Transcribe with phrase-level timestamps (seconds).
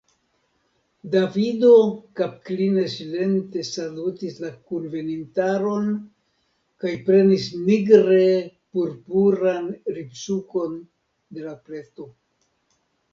[1.15, 1.73] Davido
[2.19, 5.91] kapkline silente salutis la kunvenintaron
[6.85, 8.25] kaj prenis nigre
[8.73, 10.77] purpuran ribsukon
[11.37, 12.13] de la pleto.